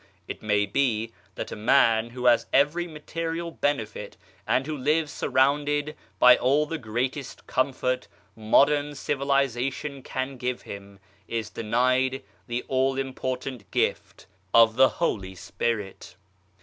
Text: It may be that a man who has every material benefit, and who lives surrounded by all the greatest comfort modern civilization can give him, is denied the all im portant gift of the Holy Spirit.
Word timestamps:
It 0.27 0.41
may 0.41 0.65
be 0.65 1.13
that 1.35 1.51
a 1.51 1.55
man 1.55 2.09
who 2.09 2.25
has 2.25 2.47
every 2.51 2.87
material 2.87 3.51
benefit, 3.51 4.17
and 4.47 4.65
who 4.65 4.75
lives 4.75 5.11
surrounded 5.11 5.95
by 6.17 6.37
all 6.37 6.65
the 6.65 6.79
greatest 6.79 7.45
comfort 7.45 8.07
modern 8.35 8.95
civilization 8.95 10.01
can 10.01 10.37
give 10.37 10.63
him, 10.63 10.97
is 11.27 11.51
denied 11.51 12.23
the 12.47 12.63
all 12.67 12.97
im 12.97 13.13
portant 13.13 13.69
gift 13.69 14.25
of 14.55 14.75
the 14.75 14.89
Holy 14.89 15.35
Spirit. 15.35 16.15